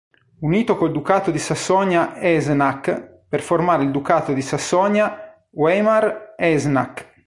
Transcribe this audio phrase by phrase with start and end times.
[0.39, 7.11] Unito col Ducato di Sassonia-Eisenach per formare il Ducato di Sassonia-Weimar-Eisenach